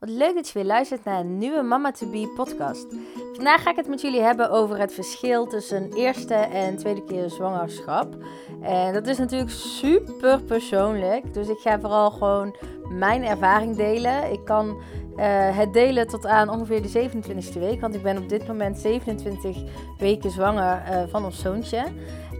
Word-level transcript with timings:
Wat 0.00 0.08
leuk 0.08 0.34
dat 0.34 0.46
je 0.48 0.54
weer 0.54 0.64
luistert 0.64 1.04
naar 1.04 1.20
een 1.20 1.38
nieuwe 1.38 1.62
Mama 1.62 1.90
to 1.90 2.10
Be 2.10 2.32
podcast. 2.36 2.86
Vandaag 3.34 3.62
ga 3.62 3.70
ik 3.70 3.76
het 3.76 3.88
met 3.88 4.00
jullie 4.00 4.20
hebben 4.20 4.50
over 4.50 4.78
het 4.78 4.92
verschil 4.92 5.46
tussen 5.46 5.92
eerste 5.92 6.34
en 6.34 6.76
tweede 6.76 7.04
keer 7.04 7.30
zwangerschap. 7.30 8.16
En 8.62 8.92
dat 8.92 9.06
is 9.06 9.18
natuurlijk 9.18 9.50
super 9.50 10.42
persoonlijk, 10.42 11.34
dus 11.34 11.48
ik 11.48 11.58
ga 11.58 11.80
vooral 11.80 12.10
gewoon 12.10 12.56
mijn 12.88 13.24
ervaring 13.24 13.76
delen. 13.76 14.32
Ik 14.32 14.44
kan 14.44 14.66
uh, 15.16 15.56
het 15.56 15.72
delen 15.72 16.06
tot 16.06 16.26
aan 16.26 16.48
ongeveer 16.48 16.82
de 16.82 17.10
27e 17.10 17.58
week, 17.58 17.80
want 17.80 17.94
ik 17.94 18.02
ben 18.02 18.18
op 18.18 18.28
dit 18.28 18.46
moment 18.46 18.78
27 18.78 19.56
weken 19.98 20.30
zwanger 20.30 20.82
uh, 20.90 21.02
van 21.08 21.24
ons 21.24 21.40
zoontje. 21.40 21.84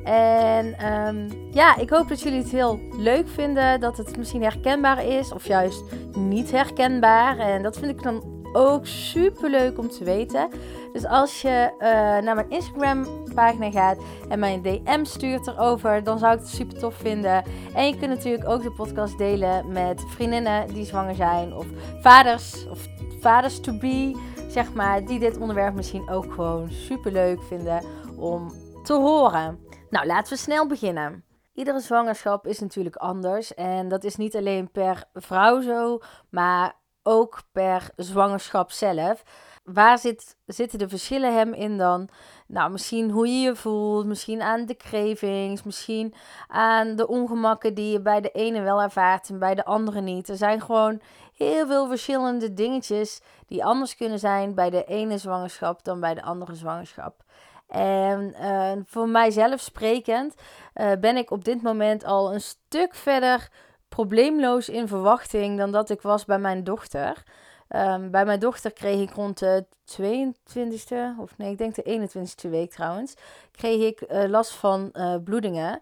En 0.04 0.92
um, 0.92 1.28
ja, 1.50 1.76
ik 1.76 1.90
hoop 1.90 2.08
dat 2.08 2.20
jullie 2.20 2.38
het 2.38 2.50
heel 2.50 2.80
leuk 2.98 3.28
vinden. 3.28 3.80
Dat 3.80 3.96
het 3.96 4.16
misschien 4.16 4.42
herkenbaar 4.42 5.04
is 5.04 5.32
of 5.32 5.46
juist 5.46 5.82
niet 6.16 6.50
herkenbaar. 6.50 7.38
En 7.38 7.62
dat 7.62 7.78
vind 7.78 7.90
ik 7.90 8.02
dan 8.02 8.38
ook 8.52 8.86
super 8.86 9.50
leuk 9.50 9.78
om 9.78 9.88
te 9.88 10.04
weten. 10.04 10.48
Dus 10.92 11.06
als 11.06 11.42
je 11.42 11.70
uh, 11.78 11.88
naar 12.24 12.34
mijn 12.34 12.50
Instagram 12.50 13.06
pagina 13.34 13.70
gaat 13.70 13.98
en 14.28 14.38
mij 14.38 14.54
een 14.54 14.62
DM 14.62 15.04
stuurt 15.04 15.46
erover, 15.46 16.04
dan 16.04 16.18
zou 16.18 16.34
ik 16.34 16.38
het 16.38 16.48
super 16.48 16.78
tof 16.78 16.94
vinden. 16.94 17.44
En 17.74 17.86
je 17.86 17.96
kunt 17.96 18.10
natuurlijk 18.10 18.48
ook 18.48 18.62
de 18.62 18.70
podcast 18.72 19.18
delen 19.18 19.72
met 19.72 20.04
vriendinnen 20.08 20.74
die 20.74 20.84
zwanger 20.84 21.14
zijn 21.14 21.54
of 21.54 21.66
vaders 22.00 22.68
of 22.70 22.88
vaders 23.20 23.60
to 23.60 23.78
be, 23.78 24.16
zeg 24.48 24.72
maar, 24.72 25.04
die 25.04 25.18
dit 25.18 25.38
onderwerp 25.38 25.74
misschien 25.74 26.08
ook 26.08 26.32
gewoon 26.32 26.70
super 26.70 27.12
leuk 27.12 27.42
vinden 27.42 27.84
om 28.16 28.50
te 28.82 28.92
horen. 28.92 29.58
Nou, 29.90 30.06
laten 30.06 30.32
we 30.32 30.38
snel 30.38 30.66
beginnen. 30.66 31.24
Iedere 31.54 31.80
zwangerschap 31.80 32.46
is 32.46 32.60
natuurlijk 32.60 32.96
anders. 32.96 33.54
En 33.54 33.88
dat 33.88 34.04
is 34.04 34.16
niet 34.16 34.36
alleen 34.36 34.70
per 34.70 35.04
vrouw 35.14 35.60
zo, 35.60 36.00
maar 36.28 36.74
ook 37.02 37.42
per 37.52 37.90
zwangerschap 37.96 38.70
zelf. 38.70 39.22
Waar 39.64 39.98
zit, 39.98 40.36
zitten 40.46 40.78
de 40.78 40.88
verschillen 40.88 41.34
hem 41.34 41.52
in 41.52 41.78
dan? 41.78 42.08
Nou, 42.46 42.70
misschien 42.70 43.10
hoe 43.10 43.26
je 43.26 43.40
je 43.40 43.56
voelt, 43.56 44.06
misschien 44.06 44.42
aan 44.42 44.66
de 44.66 44.76
cravings, 44.76 45.62
misschien 45.62 46.14
aan 46.48 46.96
de 46.96 47.08
ongemakken 47.08 47.74
die 47.74 47.92
je 47.92 48.00
bij 48.00 48.20
de 48.20 48.30
ene 48.30 48.60
wel 48.60 48.82
ervaart 48.82 49.28
en 49.28 49.38
bij 49.38 49.54
de 49.54 49.64
andere 49.64 50.00
niet. 50.00 50.28
Er 50.28 50.36
zijn 50.36 50.60
gewoon 50.60 51.00
heel 51.36 51.66
veel 51.66 51.88
verschillende 51.88 52.54
dingetjes 52.54 53.20
die 53.46 53.64
anders 53.64 53.96
kunnen 53.96 54.18
zijn 54.18 54.54
bij 54.54 54.70
de 54.70 54.84
ene 54.84 55.18
zwangerschap 55.18 55.84
dan 55.84 56.00
bij 56.00 56.14
de 56.14 56.22
andere 56.22 56.54
zwangerschap. 56.54 57.22
En 57.70 58.34
uh, 58.40 58.72
voor 58.84 59.08
mijzelf 59.08 59.60
sprekend 59.60 60.34
uh, 60.74 60.92
ben 61.00 61.16
ik 61.16 61.30
op 61.30 61.44
dit 61.44 61.62
moment 61.62 62.04
al 62.04 62.34
een 62.34 62.40
stuk 62.40 62.94
verder 62.94 63.48
probleemloos 63.88 64.68
in 64.68 64.88
verwachting 64.88 65.58
dan 65.58 65.72
dat 65.72 65.90
ik 65.90 66.00
was 66.00 66.24
bij 66.24 66.38
mijn 66.38 66.64
dochter. 66.64 67.22
Um, 67.68 68.10
bij 68.10 68.24
mijn 68.24 68.38
dochter 68.38 68.72
kreeg 68.72 69.00
ik 69.00 69.14
rond 69.14 69.38
de 69.38 69.66
22e, 70.00 71.18
of 71.18 71.38
nee, 71.38 71.50
ik 71.50 71.58
denk 71.58 71.74
de 71.74 72.08
21e 72.08 72.50
week 72.50 72.70
trouwens, 72.70 73.14
kreeg 73.52 73.82
ik 73.82 74.10
uh, 74.10 74.24
last 74.28 74.52
van 74.52 74.92
bloedingen. 75.24 75.80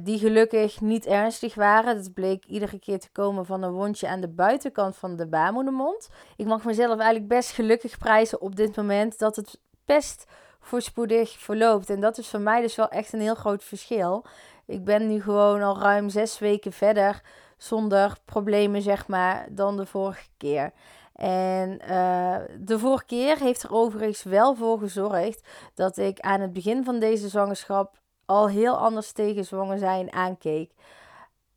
die 0.00 0.18
gelukkig 0.18 0.80
niet 0.80 1.06
ernstig 1.06 1.54
waren. 1.54 1.96
Het 1.96 2.14
bleek 2.14 2.44
iedere 2.44 2.78
keer 2.78 2.98
te 2.98 3.10
komen 3.12 3.46
van 3.46 3.62
een 3.62 3.72
wondje 3.72 4.08
aan 4.08 4.20
de 4.20 4.28
buitenkant 4.28 4.96
van 4.96 5.16
de 5.16 5.26
baarmoedermond. 5.26 6.08
Ik 6.36 6.46
mag 6.46 6.64
mezelf 6.64 6.98
eigenlijk 6.98 7.28
best 7.28 7.50
gelukkig 7.50 7.98
prijzen 7.98 8.40
op 8.40 8.56
dit 8.56 8.76
moment 8.76 9.18
dat 9.18 9.36
het 9.36 9.60
best 9.84 10.24
voorspoedig 10.66 11.38
verloopt. 11.38 11.90
En 11.90 12.00
dat 12.00 12.18
is 12.18 12.28
voor 12.28 12.40
mij 12.40 12.60
dus 12.60 12.76
wel 12.76 12.88
echt 12.88 13.12
een 13.12 13.20
heel 13.20 13.34
groot 13.34 13.64
verschil. 13.64 14.24
Ik 14.66 14.84
ben 14.84 15.06
nu 15.06 15.22
gewoon 15.22 15.62
al 15.62 15.78
ruim 15.78 16.08
zes 16.08 16.38
weken 16.38 16.72
verder 16.72 17.22
zonder 17.56 18.16
problemen, 18.24 18.82
zeg 18.82 19.08
maar, 19.08 19.46
dan 19.50 19.76
de 19.76 19.86
vorige 19.86 20.26
keer. 20.36 20.72
En 21.12 21.80
uh, 21.90 22.36
de 22.58 22.78
vorige 22.78 23.04
keer 23.04 23.38
heeft 23.38 23.62
er 23.62 23.72
overigens 23.72 24.22
wel 24.22 24.54
voor 24.54 24.78
gezorgd 24.78 25.48
dat 25.74 25.96
ik 25.96 26.20
aan 26.20 26.40
het 26.40 26.52
begin 26.52 26.84
van 26.84 26.98
deze 26.98 27.28
zwangerschap 27.28 27.98
al 28.24 28.48
heel 28.48 28.76
anders 28.76 29.12
tegen 29.12 29.44
zwanger 29.44 29.78
zijn 29.78 30.12
aankeek. 30.12 30.72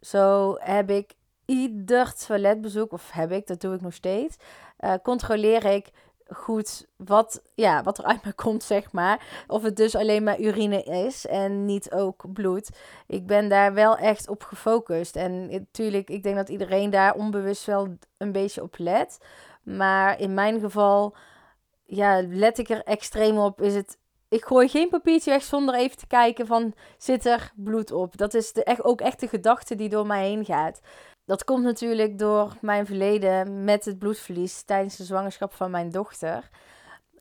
Zo 0.01 0.55
heb 0.59 0.89
ik 0.89 1.13
ieder 1.45 2.13
toiletbezoek, 2.13 2.91
of 2.91 3.11
heb 3.11 3.31
ik, 3.31 3.47
dat 3.47 3.61
doe 3.61 3.75
ik 3.75 3.81
nog 3.81 3.93
steeds, 3.93 4.37
uh, 4.79 4.93
controleer 5.03 5.65
ik 5.65 5.91
goed 6.29 6.87
wat, 6.95 7.41
ja, 7.55 7.83
wat 7.83 7.97
er 7.97 8.03
uit 8.03 8.25
me 8.25 8.33
komt, 8.33 8.63
zeg 8.63 8.91
maar. 8.91 9.43
Of 9.47 9.63
het 9.63 9.75
dus 9.75 9.95
alleen 9.95 10.23
maar 10.23 10.39
urine 10.39 10.83
is 10.83 11.25
en 11.25 11.65
niet 11.65 11.91
ook 11.91 12.33
bloed. 12.33 12.69
Ik 13.07 13.27
ben 13.27 13.49
daar 13.49 13.73
wel 13.73 13.97
echt 13.97 14.29
op 14.29 14.43
gefocust. 14.43 15.15
En 15.15 15.49
natuurlijk, 15.49 16.09
ik 16.09 16.23
denk 16.23 16.35
dat 16.35 16.49
iedereen 16.49 16.89
daar 16.89 17.13
onbewust 17.13 17.65
wel 17.65 17.97
een 18.17 18.31
beetje 18.31 18.61
op 18.61 18.77
let. 18.77 19.17
Maar 19.63 20.19
in 20.19 20.33
mijn 20.33 20.59
geval, 20.59 21.15
ja, 21.85 22.21
let 22.27 22.57
ik 22.57 22.69
er 22.69 22.83
extreem 22.83 23.37
op. 23.37 23.61
Is 23.61 23.75
het 23.75 23.97
ik 24.29 24.45
gooi 24.45 24.67
geen 24.67 24.89
papiertje 24.89 25.31
weg 25.31 25.43
zonder 25.43 25.75
even 25.75 25.97
te 25.97 26.07
kijken 26.07 26.47
van 26.47 26.73
zit 26.97 27.25
er 27.25 27.51
bloed 27.55 27.91
op. 27.91 28.17
Dat 28.17 28.33
is 28.33 28.53
de, 28.53 28.63
echt, 28.63 28.83
ook 28.83 29.01
echt 29.01 29.19
de 29.19 29.27
gedachte 29.27 29.75
die 29.75 29.89
door 29.89 30.05
mij 30.05 30.27
heen 30.27 30.45
gaat. 30.45 30.81
Dat 31.25 31.43
komt 31.43 31.63
natuurlijk 31.63 32.19
door 32.19 32.57
mijn 32.61 32.85
verleden 32.85 33.63
met 33.63 33.85
het 33.85 33.99
bloedverlies 33.99 34.63
tijdens 34.63 34.95
de 34.95 35.03
zwangerschap 35.03 35.53
van 35.53 35.71
mijn 35.71 35.89
dochter. 35.89 36.49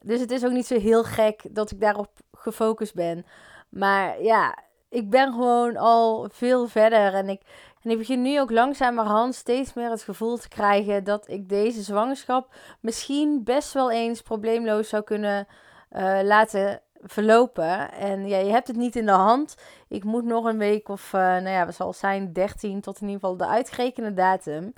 Dus 0.00 0.20
het 0.20 0.30
is 0.30 0.44
ook 0.44 0.52
niet 0.52 0.66
zo 0.66 0.78
heel 0.78 1.04
gek 1.04 1.42
dat 1.50 1.70
ik 1.70 1.80
daarop 1.80 2.10
gefocust 2.32 2.94
ben. 2.94 3.26
Maar 3.68 4.22
ja, 4.22 4.58
ik 4.88 5.10
ben 5.10 5.32
gewoon 5.32 5.76
al 5.76 6.28
veel 6.32 6.68
verder. 6.68 7.14
En 7.14 7.28
ik, 7.28 7.42
en 7.82 7.90
ik 7.90 7.98
begin 7.98 8.22
nu 8.22 8.40
ook 8.40 8.50
langzamerhand 8.50 9.34
steeds 9.34 9.72
meer 9.72 9.90
het 9.90 10.02
gevoel 10.02 10.36
te 10.36 10.48
krijgen 10.48 11.04
dat 11.04 11.28
ik 11.28 11.48
deze 11.48 11.82
zwangerschap 11.82 12.54
misschien 12.80 13.44
best 13.44 13.72
wel 13.72 13.90
eens 13.90 14.22
probleemloos 14.22 14.88
zou 14.88 15.02
kunnen 15.02 15.46
uh, 15.92 16.18
laten 16.22 16.82
verlopen. 17.02 17.92
En 17.92 18.28
ja, 18.28 18.38
je 18.38 18.50
hebt 18.50 18.66
het 18.66 18.76
niet 18.76 18.96
in 18.96 19.06
de 19.06 19.12
hand. 19.12 19.54
Ik 19.88 20.04
moet 20.04 20.24
nog 20.24 20.44
een 20.44 20.58
week 20.58 20.88
of, 20.88 21.12
uh, 21.12 21.20
nou 21.20 21.48
ja, 21.48 21.64
wat 21.64 21.74
zal 21.74 21.92
zijn, 21.92 22.32
13 22.32 22.80
tot 22.80 23.00
in 23.00 23.06
ieder 23.06 23.20
geval 23.20 23.36
de 23.36 23.46
uitgerekende 23.46 24.14
datum. 24.14 24.72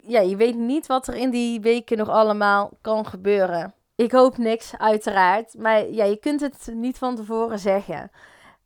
ja, 0.00 0.20
je 0.20 0.36
weet 0.36 0.56
niet 0.56 0.86
wat 0.86 1.06
er 1.06 1.14
in 1.14 1.30
die 1.30 1.60
weken 1.60 1.98
nog 1.98 2.08
allemaal 2.08 2.70
kan 2.80 3.06
gebeuren. 3.06 3.74
Ik 3.94 4.12
hoop 4.12 4.36
niks, 4.36 4.78
uiteraard. 4.78 5.54
Maar 5.58 5.88
ja, 5.88 6.04
je 6.04 6.16
kunt 6.16 6.40
het 6.40 6.70
niet 6.74 6.98
van 6.98 7.16
tevoren 7.16 7.58
zeggen. 7.58 8.10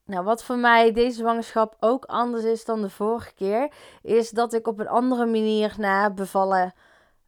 Nou, 0.04 0.24
wat 0.24 0.44
voor 0.44 0.56
mij 0.56 0.92
deze 0.92 1.16
zwangerschap 1.16 1.76
ook 1.80 2.04
anders 2.04 2.44
is 2.44 2.64
dan 2.64 2.82
de 2.82 2.90
vorige 2.90 3.34
keer, 3.34 3.72
is 4.02 4.30
dat 4.30 4.52
ik 4.52 4.66
op 4.66 4.78
een 4.78 4.88
andere 4.88 5.26
manier 5.26 5.74
naar 5.78 6.14
bevallen 6.14 6.74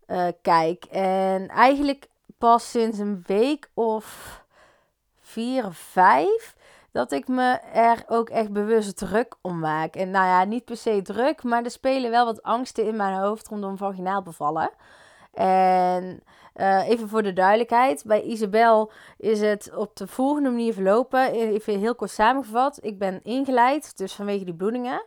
uh, 0.06 0.27
kijk. 0.43 0.85
En 0.85 1.49
eigenlijk 1.49 2.09
pas 2.39 2.71
sinds 2.71 2.99
een 2.99 3.23
week 3.27 3.71
of 3.75 4.39
vier 5.28 5.65
vijf, 5.71 6.56
dat 6.93 7.12
ik 7.12 7.28
me 7.28 7.59
er 7.72 8.05
ook 8.06 8.28
echt 8.28 8.53
bewust 8.53 8.97
druk 8.97 9.34
om 9.41 9.59
maak. 9.59 9.94
En 9.97 10.11
nou 10.11 10.27
ja, 10.27 10.44
niet 10.44 10.65
per 10.65 10.77
se 10.77 11.03
druk, 11.03 11.43
maar 11.43 11.65
er 11.65 11.71
spelen 11.71 12.11
wel 12.11 12.25
wat 12.25 12.43
angsten 12.43 12.87
in 12.87 12.97
mijn 12.97 13.19
hoofd 13.19 13.49
rondom 13.49 13.77
vaginaal 13.77 14.22
bevallen. 14.22 14.71
En 15.33 16.22
uh, 16.56 16.88
even 16.88 17.09
voor 17.09 17.22
de 17.22 17.33
duidelijkheid, 17.33 18.05
bij 18.06 18.22
Isabel 18.22 18.91
is 19.19 19.41
het 19.41 19.71
op 19.75 19.97
de 19.97 20.06
volgende 20.06 20.50
manier 20.50 20.72
verlopen. 20.72 21.33
Even 21.33 21.78
heel 21.78 21.94
kort 21.94 22.11
samengevat, 22.11 22.78
ik 22.83 22.99
ben 22.99 23.21
ingeleid, 23.22 23.97
dus 23.97 24.15
vanwege 24.15 24.44
die 24.44 24.55
bloedingen. 24.55 25.05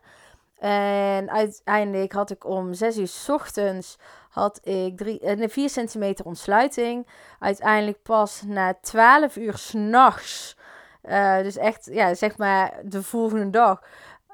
En 0.61 1.31
uiteindelijk 1.31 2.11
had 2.11 2.29
ik 2.29 2.45
om 2.45 2.73
6 2.73 2.97
uur 2.97 3.07
s 3.07 3.29
ochtends 3.29 3.97
had 4.29 4.59
ik 4.63 4.97
drie, 4.97 5.19
eh, 5.19 5.49
4 5.49 5.69
centimeter 5.69 6.25
ontsluiting. 6.25 7.07
Uiteindelijk 7.39 8.01
pas 8.01 8.41
na 8.45 8.73
12 8.81 9.35
uur 9.35 9.57
s'nachts, 9.57 10.57
uh, 11.03 11.37
dus 11.37 11.57
echt 11.57 11.85
ja, 11.91 12.13
zeg 12.13 12.37
maar 12.37 12.79
de 12.83 13.03
volgende 13.03 13.49
dag, 13.49 13.81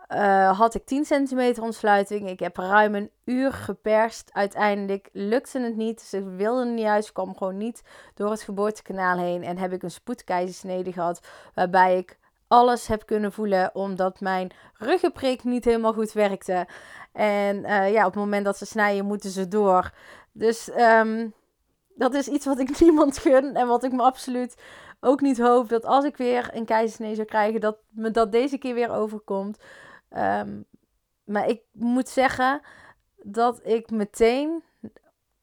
uh, 0.10 0.60
had 0.60 0.76
ik 0.76 0.86
10 0.86 1.06
centimeter 1.06 1.64
ontsluiting. 1.64 2.30
Ik 2.30 2.40
heb 2.40 2.58
ruim 2.58 2.96
een 2.96 3.12
uur 3.26 3.54
geperst. 3.54 4.30
Uiteindelijk 4.34 5.10
lukte 5.12 5.60
het 5.60 5.76
niet. 5.76 6.02
Ze 6.02 6.24
wilden 6.24 6.74
niet 6.74 6.86
uit. 6.86 7.06
Ze 7.06 7.14
kwam 7.14 7.38
gewoon 7.38 7.58
niet 7.58 7.84
door 8.14 8.32
het 8.32 8.42
geboortekanaal 8.42 9.18
heen. 9.18 9.44
En 9.44 9.58
heb 9.58 9.74
ik 9.74 9.84
een 9.84 9.92
spoedkeizersnede 9.92 10.92
gehad. 10.94 11.28
Waarbij 11.54 11.98
ik 11.98 12.18
alles 12.48 12.88
heb 12.88 13.06
kunnen 13.06 13.32
voelen. 13.32 13.76
Omdat 13.76 14.20
mijn 14.20 14.52
ruggenprik 14.74 15.44
niet 15.44 15.66
helemaal 15.66 15.94
goed 15.94 16.12
werkte. 16.12 16.68
En 17.12 17.58
uh, 17.58 17.92
ja, 17.92 18.06
op 18.06 18.14
het 18.14 18.24
moment 18.24 18.46
dat 18.46 18.58
ze 18.58 18.66
snijden, 18.66 19.06
moeten 19.06 19.30
ze 19.30 19.48
door. 19.48 19.92
Dus 20.32 20.70
um, 20.78 21.34
dat 21.96 22.14
is 22.14 22.28
iets 22.28 22.46
wat 22.46 22.60
ik 22.60 22.80
niemand 22.80 23.18
gun. 23.18 23.56
En 23.56 23.68
wat 23.68 23.84
ik 23.84 23.92
me 23.92 24.02
absoluut 24.02 24.56
ook 25.00 25.22
niet 25.22 25.38
hoop. 25.38 25.70
Dat 25.70 25.86
als 25.86 26.06
ik 26.06 26.18
weer 26.18 26.50
een 26.54 26.66
keizersnee 26.66 27.16
zou 27.16 27.28
krijgen, 27.28 27.62
dat 27.62 27.78
me 27.90 28.12
dat 28.12 28.32
deze 28.32 28.58
keer 28.58 28.74
weer 28.74 28.92
overkomt. 28.92 29.60
Um, 30.10 30.66
maar 31.24 31.48
ik 31.48 31.62
moet 31.72 32.10
zeggen 32.10 32.62
dat 33.16 33.60
ik 33.64 33.90
meteen 33.90 34.64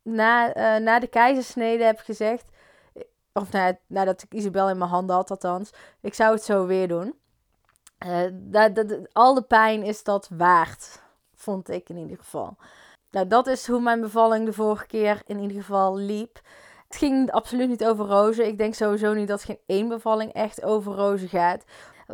na, 0.03 0.57
uh, 0.57 0.85
na 0.85 0.99
de 0.99 1.07
keizersnede 1.07 1.85
heb 1.85 1.99
gezegd. 1.99 2.49
Of 3.41 3.53
na, 3.53 3.79
nadat 3.87 4.23
ik 4.23 4.33
Isabel 4.33 4.69
in 4.69 4.79
mijn 4.79 4.91
handen 4.91 5.17
had, 5.17 5.31
althans. 5.31 5.71
Ik 6.01 6.15
zou 6.15 6.35
het 6.35 6.43
zo 6.43 6.67
weer 6.67 6.89
doen. 6.89 7.15
Uh, 8.07 8.21
dat, 8.33 8.75
dat, 8.75 8.99
al 9.13 9.35
de 9.35 9.43
pijn 9.43 9.83
is 9.83 10.03
dat 10.03 10.29
waard 10.37 11.03
vond 11.35 11.69
ik 11.69 11.89
in 11.89 11.97
ieder 11.97 12.17
geval. 12.17 12.57
Nou, 13.11 13.27
dat 13.27 13.47
is 13.47 13.67
hoe 13.67 13.81
mijn 13.81 14.01
bevalling 14.01 14.47
de 14.47 14.53
vorige 14.53 14.87
keer 14.87 15.23
in 15.27 15.39
ieder 15.39 15.57
geval 15.57 15.97
liep. 15.97 16.41
Het 16.89 16.97
ging 16.97 17.31
absoluut 17.31 17.69
niet 17.69 17.85
over 17.85 18.07
rozen. 18.07 18.47
Ik 18.47 18.59
denk 18.59 18.75
sowieso 18.75 19.15
niet 19.15 19.29
dat 19.29 19.45
geen 19.45 19.59
één 19.67 19.89
bevalling 19.89 20.33
echt 20.33 20.63
over 20.63 20.93
rozen 20.93 21.29
gaat. 21.29 21.65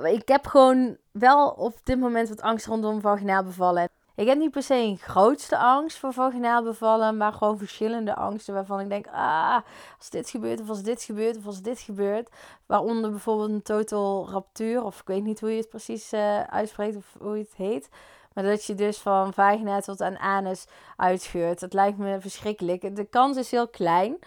Ik 0.02 0.28
heb 0.28 0.46
gewoon 0.46 0.96
wel 1.10 1.48
op 1.48 1.74
dit 1.84 1.98
moment 1.98 2.28
wat 2.28 2.40
angst 2.42 2.66
rondom 2.66 3.00
vaginaal 3.00 3.42
bevallen. 3.42 3.88
Ik 4.20 4.26
heb 4.26 4.38
niet 4.38 4.50
per 4.50 4.62
se 4.62 4.74
een 4.74 4.98
grootste 4.98 5.56
angst 5.58 5.98
voor 5.98 6.12
vaginaal 6.12 6.62
bevallen, 6.62 7.16
maar 7.16 7.32
gewoon 7.32 7.58
verschillende 7.58 8.14
angsten 8.14 8.54
waarvan 8.54 8.80
ik 8.80 8.88
denk, 8.88 9.06
ah, 9.06 9.58
als 9.98 10.10
dit 10.10 10.30
gebeurt 10.30 10.60
of 10.60 10.68
als 10.68 10.82
dit 10.82 11.02
gebeurt 11.02 11.36
of 11.36 11.46
als 11.46 11.62
dit 11.62 11.80
gebeurt. 11.80 12.28
Waaronder 12.66 13.10
bijvoorbeeld 13.10 13.50
een 13.50 13.62
total 13.62 14.30
raptuur, 14.30 14.84
of 14.84 15.00
ik 15.00 15.06
weet 15.06 15.22
niet 15.22 15.40
hoe 15.40 15.50
je 15.50 15.56
het 15.56 15.68
precies 15.68 16.12
uh, 16.12 16.42
uitspreekt 16.42 16.96
of 16.96 17.16
hoe 17.18 17.38
het 17.38 17.54
heet. 17.56 17.88
Maar 18.34 18.44
dat 18.44 18.64
je 18.64 18.74
dus 18.74 18.98
van 18.98 19.32
vagina 19.32 19.80
tot 19.80 20.00
aan 20.00 20.18
anus 20.18 20.66
uitscheurt. 20.96 21.60
Dat 21.60 21.72
lijkt 21.72 21.98
me 21.98 22.20
verschrikkelijk. 22.20 22.96
De 22.96 23.04
kans 23.04 23.36
is 23.36 23.50
heel 23.50 23.68
klein, 23.68 24.18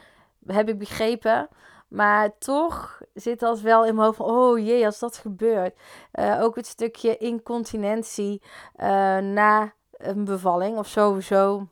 heb 0.46 0.69
ik 0.69 0.80
begrepen. 0.80 1.50
Maar 1.88 2.38
toch 2.38 3.01
zit 3.13 3.39
dat 3.39 3.60
wel 3.60 3.86
in 3.86 3.96
mijn 3.96 4.06
hoofd 4.06 4.18
van, 4.18 4.25
oh 4.25 4.60
jee, 4.60 4.86
als 4.86 5.00
dat 5.00 5.18
gebeurt. 5.18 5.75
Uh, 6.13 6.42
ook 6.42 6.56
het 6.56 6.68
stukje 6.68 7.18
incontinentie 7.18 8.42
uh, 8.78 9.18
na 9.18 9.74
een 10.07 10.25
bevalling 10.25 10.77
of 10.77 10.88
sowieso 10.88 11.67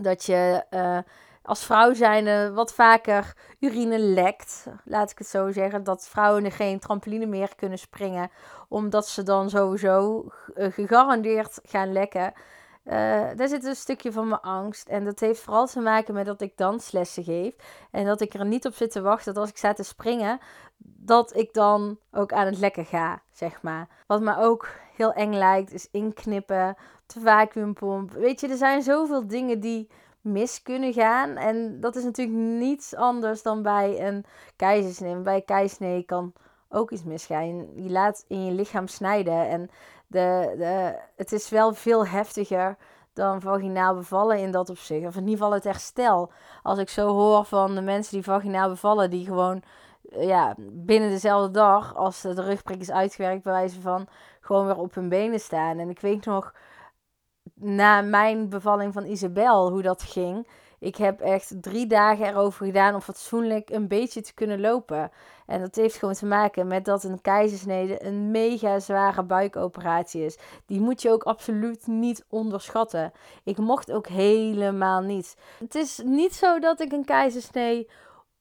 dat 0.00 0.24
je 0.24 0.64
uh, 0.70 0.98
als 1.42 1.64
vrouw 1.64 1.94
zijnde 1.94 2.52
wat 2.52 2.74
vaker 2.74 3.36
urine 3.60 3.98
lekt. 3.98 4.66
Laat 4.84 5.10
ik 5.10 5.18
het 5.18 5.26
zo 5.26 5.52
zeggen. 5.52 5.84
Dat 5.84 6.08
vrouwen 6.08 6.50
geen 6.50 6.78
trampoline 6.78 7.26
meer 7.26 7.54
kunnen 7.56 7.78
springen. 7.78 8.30
Omdat 8.68 9.08
ze 9.08 9.22
dan 9.22 9.50
sowieso 9.50 10.24
gegarandeerd 10.54 11.60
gaan 11.62 11.92
lekken. 11.92 12.32
Uh, 12.84 12.92
daar 13.36 13.48
zit 13.48 13.64
een 13.64 13.76
stukje 13.76 14.12
van 14.12 14.28
mijn 14.28 14.40
angst. 14.40 14.88
En 14.88 15.04
dat 15.04 15.20
heeft 15.20 15.40
vooral 15.40 15.66
te 15.66 15.80
maken 15.80 16.14
met 16.14 16.26
dat 16.26 16.40
ik 16.40 16.56
danslessen 16.56 17.24
geef. 17.24 17.54
En 17.90 18.04
dat 18.04 18.20
ik 18.20 18.34
er 18.34 18.44
niet 18.44 18.66
op 18.66 18.74
zit 18.74 18.90
te 18.90 19.00
wachten 19.00 19.34
dat 19.34 19.42
als 19.42 19.50
ik 19.50 19.56
sta 19.56 19.72
te 19.72 19.82
springen, 19.82 20.38
dat 20.78 21.36
ik 21.36 21.52
dan 21.52 21.98
ook 22.12 22.32
aan 22.32 22.46
het 22.46 22.58
lekken 22.58 22.84
ga, 22.84 23.22
zeg 23.32 23.62
maar. 23.62 23.88
Wat 24.06 24.20
me 24.20 24.36
ook 24.38 24.68
heel 24.96 25.12
eng 25.12 25.34
lijkt, 25.34 25.72
is 25.72 25.88
inknippen, 25.90 26.76
de 27.06 27.20
vacuumpomp. 27.20 28.12
Weet 28.12 28.40
je, 28.40 28.48
er 28.48 28.56
zijn 28.56 28.82
zoveel 28.82 29.26
dingen 29.26 29.60
die 29.60 29.88
mis 30.20 30.62
kunnen 30.62 30.92
gaan. 30.92 31.36
En 31.36 31.80
dat 31.80 31.96
is 31.96 32.04
natuurlijk 32.04 32.38
niets 32.38 32.94
anders 32.94 33.42
dan 33.42 33.62
bij 33.62 34.06
een 34.06 34.24
keizersnee. 34.56 35.16
Bij 35.16 35.34
een 35.34 35.44
keizersnee 35.44 36.02
kan 36.02 36.32
ook 36.68 36.90
iets 36.90 37.04
misgaan. 37.04 37.82
Je 37.82 37.90
laat 37.90 38.24
in 38.28 38.44
je 38.44 38.52
lichaam 38.52 38.88
snijden. 38.88 39.48
En 39.48 39.70
de, 40.06 40.54
de, 40.58 40.98
het 41.16 41.32
is 41.32 41.48
wel 41.48 41.74
veel 41.74 42.06
heftiger 42.06 42.76
dan 43.12 43.40
vaginaal 43.40 43.94
bevallen 43.94 44.38
in 44.38 44.50
dat 44.50 44.70
opzicht. 44.70 45.06
Of 45.06 45.14
in 45.14 45.22
ieder 45.22 45.36
geval 45.36 45.52
het 45.52 45.64
herstel. 45.64 46.32
Als 46.62 46.78
ik 46.78 46.88
zo 46.88 47.08
hoor 47.08 47.44
van 47.44 47.74
de 47.74 47.80
mensen 47.80 48.12
die 48.12 48.24
vaginaal 48.24 48.68
bevallen, 48.68 49.10
die 49.10 49.24
gewoon 49.24 49.62
ja, 50.10 50.54
binnen 50.58 51.10
dezelfde 51.10 51.50
dag, 51.50 51.94
als 51.94 52.20
de 52.20 52.42
rugprik 52.42 52.80
is 52.80 52.90
uitgewerkt, 52.90 53.42
bij 53.42 53.52
wijze 53.52 53.80
van 53.80 54.08
gewoon 54.40 54.66
weer 54.66 54.78
op 54.78 54.94
hun 54.94 55.08
benen 55.08 55.40
staan. 55.40 55.78
En 55.78 55.88
ik 55.88 56.00
weet 56.00 56.24
nog, 56.24 56.54
na 57.54 58.00
mijn 58.00 58.48
bevalling 58.48 58.92
van 58.92 59.04
Isabel, 59.04 59.70
hoe 59.70 59.82
dat 59.82 60.02
ging. 60.02 60.46
Ik 60.78 60.96
heb 60.96 61.20
echt 61.20 61.62
drie 61.62 61.86
dagen 61.86 62.26
erover 62.26 62.66
gedaan 62.66 62.94
om 62.94 63.00
fatsoenlijk 63.00 63.70
een 63.70 63.88
beetje 63.88 64.20
te 64.20 64.34
kunnen 64.34 64.60
lopen. 64.60 65.10
En 65.46 65.60
dat 65.60 65.74
heeft 65.74 65.96
gewoon 65.96 66.14
te 66.14 66.26
maken 66.26 66.66
met 66.66 66.84
dat 66.84 67.04
een 67.04 67.20
keizersnede 67.20 68.04
een 68.04 68.30
mega 68.30 68.78
zware 68.78 69.22
buikoperatie 69.22 70.24
is. 70.24 70.38
Die 70.66 70.80
moet 70.80 71.02
je 71.02 71.10
ook 71.10 71.22
absoluut 71.22 71.86
niet 71.86 72.24
onderschatten. 72.28 73.12
Ik 73.44 73.58
mocht 73.58 73.92
ook 73.92 74.06
helemaal 74.06 75.00
niet. 75.00 75.36
Het 75.58 75.74
is 75.74 76.00
niet 76.04 76.34
zo 76.34 76.58
dat 76.58 76.80
ik 76.80 76.92
een 76.92 77.04
keizersnee 77.04 77.90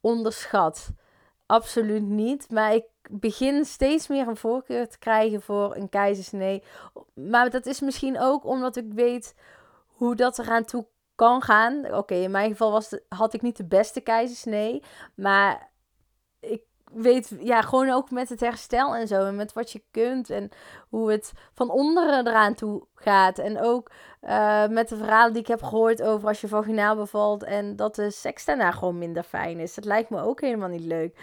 onderschat. 0.01 0.91
Absoluut 1.53 2.03
niet. 2.03 2.51
Maar 2.51 2.73
ik 2.73 2.85
begin 3.09 3.65
steeds 3.65 4.07
meer 4.07 4.27
een 4.27 4.37
voorkeur 4.37 4.87
te 4.87 4.97
krijgen 4.99 5.41
voor 5.41 5.75
een 5.75 5.89
keizersnee. 5.89 6.63
Maar 7.13 7.49
dat 7.49 7.65
is 7.65 7.79
misschien 7.79 8.19
ook 8.19 8.45
omdat 8.45 8.75
ik 8.75 8.93
weet 8.93 9.35
hoe 9.87 10.15
dat 10.15 10.39
eraan 10.39 10.65
toe 10.65 10.87
kan 11.15 11.41
gaan. 11.41 11.93
Oké, 11.93 12.13
in 12.13 12.31
mijn 12.31 12.49
geval 12.49 12.71
was 12.71 12.97
had 13.09 13.33
ik 13.33 13.41
niet 13.41 13.57
de 13.57 13.65
beste 13.65 14.01
keizersnee. 14.01 14.83
Maar 15.15 15.71
ik 16.39 16.63
weet, 16.93 17.35
ja, 17.39 17.61
gewoon 17.61 17.89
ook 17.89 18.11
met 18.11 18.29
het 18.29 18.39
herstel 18.39 18.95
en 18.95 19.07
zo. 19.07 19.25
En 19.25 19.35
met 19.35 19.53
wat 19.53 19.71
je 19.71 19.83
kunt. 19.91 20.29
En 20.29 20.49
hoe 20.89 21.11
het 21.11 21.31
van 21.53 21.69
onderen 21.69 22.27
eraan 22.27 22.53
toe 22.53 22.87
gaat. 22.95 23.37
En 23.37 23.61
ook 23.61 23.91
uh, 24.21 24.67
met 24.67 24.89
de 24.89 24.97
verhalen 24.97 25.33
die 25.33 25.41
ik 25.41 25.47
heb 25.47 25.63
gehoord 25.63 26.01
over 26.01 26.27
als 26.27 26.41
je 26.41 26.47
vaginaal 26.47 26.95
bevalt. 26.95 27.43
En 27.43 27.75
dat 27.75 27.95
de 27.95 28.11
seks 28.11 28.45
daarna 28.45 28.71
gewoon 28.71 28.97
minder 28.97 29.23
fijn 29.23 29.59
is. 29.59 29.73
Dat 29.73 29.85
lijkt 29.85 30.09
me 30.09 30.21
ook 30.21 30.41
helemaal 30.41 30.69
niet 30.69 30.85
leuk. 30.85 31.17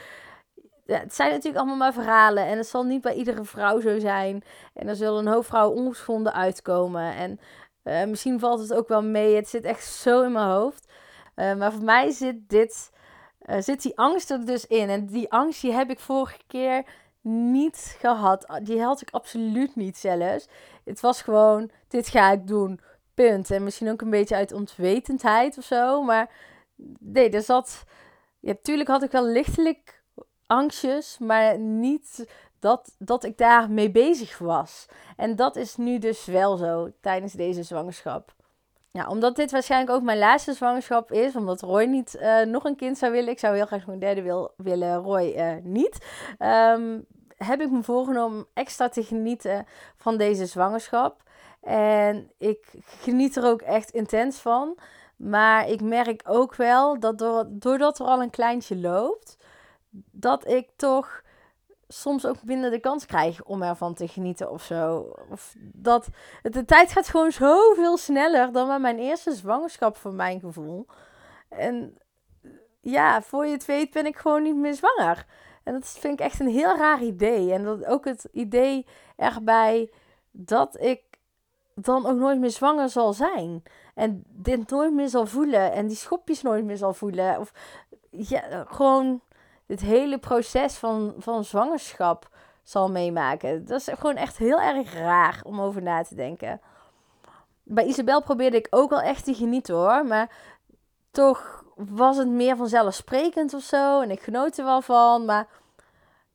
Ja, 0.86 0.98
het 0.98 1.14
zijn 1.14 1.30
natuurlijk 1.30 1.56
allemaal 1.56 1.76
maar 1.76 1.92
verhalen. 1.92 2.46
En 2.46 2.56
het 2.56 2.66
zal 2.66 2.82
niet 2.82 3.02
bij 3.02 3.14
iedere 3.14 3.44
vrouw 3.44 3.80
zo 3.80 3.98
zijn. 3.98 4.42
En 4.74 4.88
er 4.88 4.96
zullen 4.96 5.26
een 5.26 5.32
hoop 5.32 5.44
vrouwen 5.46 5.76
ongeschonden 5.76 6.32
uitkomen. 6.32 7.14
En 7.14 7.40
uh, 7.84 8.04
misschien 8.04 8.38
valt 8.40 8.60
het 8.60 8.74
ook 8.74 8.88
wel 8.88 9.02
mee. 9.02 9.34
Het 9.36 9.48
zit 9.48 9.64
echt 9.64 9.84
zo 9.84 10.22
in 10.22 10.32
mijn 10.32 10.48
hoofd. 10.48 10.92
Uh, 11.36 11.54
maar 11.54 11.72
voor 11.72 11.84
mij 11.84 12.10
zit 12.10 12.48
dit, 12.48 12.90
uh, 13.50 13.60
zit 13.60 13.82
die 13.82 13.98
angst 13.98 14.30
er 14.30 14.46
dus 14.46 14.66
in. 14.66 14.88
En 14.88 15.06
die 15.06 15.32
angst 15.32 15.60
die 15.60 15.72
heb 15.72 15.90
ik 15.90 16.00
vorige 16.00 16.38
keer 16.46 16.84
niet 17.20 17.96
gehad. 17.98 18.60
Die 18.62 18.82
had 18.82 19.00
ik 19.00 19.10
absoluut 19.10 19.76
niet 19.76 19.98
zelfs. 19.98 20.48
Het 20.84 21.00
was 21.00 21.22
gewoon, 21.22 21.70
dit 21.88 22.08
ga 22.08 22.30
ik 22.30 22.46
doen. 22.46 22.80
Punt. 23.14 23.50
En 23.50 23.64
misschien 23.64 23.90
ook 23.90 24.00
een 24.00 24.10
beetje 24.10 24.34
uit 24.34 24.52
ontwetendheid 24.52 25.58
of 25.58 25.64
zo. 25.64 26.02
Maar 26.02 26.30
nee, 26.98 27.30
er 27.30 27.42
zat... 27.42 27.84
Ja, 28.40 28.54
tuurlijk 28.62 28.88
had 28.88 29.02
ik 29.02 29.10
wel 29.10 29.26
lichtelijk 29.26 30.02
angstjes, 30.46 31.18
maar 31.18 31.58
niet 31.58 32.26
dat, 32.58 32.94
dat 32.98 33.24
ik 33.24 33.38
daar 33.38 33.70
mee 33.70 33.90
bezig 33.90 34.38
was. 34.38 34.86
En 35.16 35.36
dat 35.36 35.56
is 35.56 35.76
nu 35.76 35.98
dus 35.98 36.24
wel 36.24 36.56
zo 36.56 36.90
tijdens 37.00 37.32
deze 37.32 37.62
zwangerschap. 37.62 38.34
Ja, 38.92 39.08
omdat 39.08 39.36
dit 39.36 39.50
waarschijnlijk 39.50 39.92
ook 39.92 40.02
mijn 40.02 40.18
laatste 40.18 40.52
zwangerschap 40.52 41.12
is, 41.12 41.36
omdat 41.36 41.60
Roy 41.60 41.84
niet 41.84 42.18
uh, 42.20 42.42
nog 42.42 42.64
een 42.64 42.76
kind 42.76 42.98
zou 42.98 43.12
willen. 43.12 43.30
Ik 43.30 43.38
zou 43.38 43.54
heel 43.54 43.66
graag 43.66 43.86
een 43.86 43.98
derde 43.98 44.22
wil, 44.22 44.52
willen, 44.56 44.96
Roy 44.96 45.34
uh, 45.36 45.52
niet. 45.62 46.06
Um, 46.38 47.06
heb 47.36 47.60
ik 47.60 47.70
me 47.70 47.82
voorgenomen 47.82 48.46
extra 48.54 48.88
te 48.88 49.02
genieten 49.02 49.66
van 49.96 50.16
deze 50.16 50.46
zwangerschap. 50.46 51.22
En 51.60 52.30
ik 52.38 52.66
geniet 52.84 53.36
er 53.36 53.44
ook 53.44 53.62
echt 53.62 53.90
intens 53.90 54.38
van. 54.38 54.78
Maar 55.16 55.68
ik 55.68 55.82
merk 55.82 56.22
ook 56.24 56.54
wel 56.54 57.00
dat 57.00 57.46
doordat 57.48 57.98
er 57.98 58.06
al 58.06 58.22
een 58.22 58.30
kleintje 58.30 58.76
loopt, 58.76 59.36
dat 60.10 60.48
ik 60.48 60.68
toch 60.76 61.22
soms 61.92 62.26
ook 62.26 62.42
minder 62.44 62.70
de 62.70 62.80
kans 62.80 63.06
krijg 63.06 63.42
om 63.44 63.62
ervan 63.62 63.94
te 63.94 64.08
genieten 64.08 64.50
of 64.50 64.62
zo. 64.62 65.12
Of 65.30 65.54
dat, 65.58 66.08
de 66.42 66.64
tijd 66.64 66.92
gaat 66.92 67.08
gewoon 67.08 67.32
zoveel 67.32 67.96
sneller 67.96 68.52
dan 68.52 68.66
bij 68.66 68.78
mijn 68.78 68.98
eerste 68.98 69.34
zwangerschap, 69.34 69.96
voor 69.96 70.12
mijn 70.12 70.40
gevoel. 70.40 70.86
En 71.48 71.98
ja, 72.80 73.22
voor 73.22 73.46
je 73.46 73.52
het 73.52 73.64
weet 73.64 73.92
ben 73.92 74.06
ik 74.06 74.16
gewoon 74.16 74.42
niet 74.42 74.56
meer 74.56 74.74
zwanger. 74.74 75.26
En 75.62 75.72
dat 75.72 75.88
vind 75.88 76.20
ik 76.20 76.26
echt 76.26 76.40
een 76.40 76.48
heel 76.48 76.76
raar 76.76 77.02
idee. 77.02 77.52
En 77.52 77.64
dat 77.64 77.84
ook 77.84 78.04
het 78.04 78.28
idee 78.32 78.86
erbij 79.16 79.92
dat 80.30 80.80
ik 80.80 81.02
dan 81.74 82.06
ook 82.06 82.16
nooit 82.16 82.38
meer 82.38 82.50
zwanger 82.50 82.88
zal 82.88 83.12
zijn. 83.12 83.62
En 83.94 84.24
dit 84.26 84.70
nooit 84.70 84.92
meer 84.92 85.08
zal 85.08 85.26
voelen. 85.26 85.72
En 85.72 85.86
die 85.86 85.96
schopjes 85.96 86.42
nooit 86.42 86.64
meer 86.64 86.76
zal 86.76 86.94
voelen. 86.94 87.38
Of 87.38 87.52
ja, 88.10 88.64
gewoon 88.68 89.20
dit 89.70 89.80
hele 89.80 90.18
proces 90.18 90.74
van, 90.74 91.14
van 91.18 91.44
zwangerschap 91.44 92.28
zal 92.62 92.90
meemaken. 92.90 93.66
Dat 93.66 93.80
is 93.80 93.88
gewoon 93.98 94.16
echt 94.16 94.36
heel 94.36 94.60
erg 94.60 94.94
raar 94.94 95.40
om 95.42 95.60
over 95.60 95.82
na 95.82 96.02
te 96.02 96.14
denken. 96.14 96.60
Bij 97.62 97.84
Isabel 97.84 98.22
probeerde 98.22 98.56
ik 98.56 98.66
ook 98.70 98.90
wel 98.90 99.00
echt 99.00 99.24
te 99.24 99.34
genieten 99.34 99.74
hoor. 99.74 100.06
Maar 100.06 100.30
toch 101.10 101.64
was 101.76 102.16
het 102.16 102.28
meer 102.28 102.56
vanzelfsprekend 102.56 103.54
of 103.54 103.62
zo. 103.62 104.00
En 104.00 104.10
ik 104.10 104.22
genoot 104.22 104.58
er 104.58 104.64
wel 104.64 104.82
van. 104.82 105.24
Maar 105.24 105.46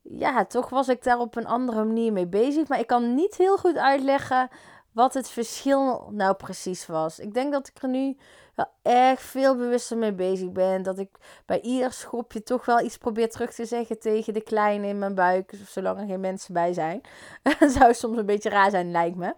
ja, 0.02 0.46
toch 0.46 0.70
was 0.70 0.88
ik 0.88 1.04
daar 1.04 1.20
op 1.20 1.36
een 1.36 1.48
andere 1.48 1.84
manier 1.84 2.14
mee 2.14 2.28
bezig. 2.28 2.68
Maar 2.68 2.80
ik 2.80 2.88
kan 2.88 3.16
niet 3.16 3.36
heel 3.36 3.58
goed 3.58 3.78
uitleggen 3.78 4.50
wat 4.92 5.14
het 5.14 5.30
verschil 5.30 6.10
nou 6.12 6.34
precies 6.34 6.86
was. 6.86 7.20
Ik 7.20 7.34
denk 7.34 7.52
dat 7.52 7.68
ik 7.68 7.82
er 7.82 7.90
nu 7.90 8.18
wel 8.56 8.68
echt 8.82 9.22
veel 9.22 9.56
bewuster 9.56 9.98
mee 9.98 10.14
bezig 10.14 10.52
ben. 10.52 10.84
Dat 10.84 11.00
ik 11.00 11.10
bij 11.46 11.62
ieder 11.62 11.92
schopje 11.92 12.44
toch 12.44 12.66
wel 12.66 12.82
iets 12.82 12.98
probeer 12.98 13.30
terug 13.30 13.54
te 13.54 13.66
zeggen 13.66 14.00
tegen 14.00 14.34
de 14.34 14.42
kleine 14.42 14.88
in 14.88 15.00
mijn 15.00 15.16
buik. 15.16 15.54
Zolang 15.68 16.00
er 16.00 16.08
geen 16.08 16.20
mensen 16.20 16.54
bij 16.54 16.74
zijn. 16.74 17.02
Dat 17.60 17.72
zou 17.72 17.94
soms 17.94 18.18
een 18.18 18.26
beetje 18.26 18.50
raar 18.50 18.70
zijn, 18.70 18.92
lijkt 18.92 19.18
me. 19.18 19.34